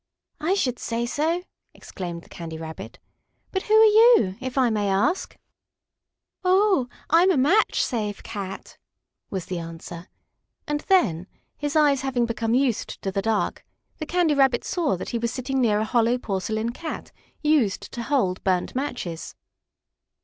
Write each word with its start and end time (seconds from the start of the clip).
"I 0.39 0.55
should 0.55 0.79
say 0.79 1.05
so!" 1.05 1.43
exclaimed 1.75 2.23
the 2.23 2.29
Candy 2.29 2.57
Rabbit. 2.57 2.97
"But 3.51 3.61
who 3.61 3.75
are 3.75 3.85
you, 3.85 4.35
if 4.41 4.57
I 4.57 4.71
may 4.71 4.89
ask?" 4.89 5.37
"Oh, 6.43 6.89
I'm 7.11 7.29
a 7.29 7.37
match 7.37 7.83
safe 7.85 8.23
Cat," 8.23 8.79
was 9.29 9.45
the 9.45 9.59
answer, 9.59 10.07
and 10.67 10.79
then, 10.87 11.27
his 11.55 11.75
eyes 11.75 12.01
having 12.01 12.25
become 12.25 12.55
used 12.55 12.99
to 13.03 13.11
the 13.11 13.21
dark, 13.21 13.63
the 13.99 14.07
Candy 14.07 14.33
Rabbit 14.33 14.63
saw 14.63 14.97
that 14.97 15.09
he 15.09 15.19
was 15.19 15.31
sitting 15.31 15.61
near 15.61 15.77
a 15.79 15.85
hollow 15.85 16.17
porcelain 16.17 16.71
Cat, 16.71 17.11
used 17.43 17.81
to 17.91 18.01
hold 18.01 18.43
burnt 18.43 18.73
matches. 18.73 19.35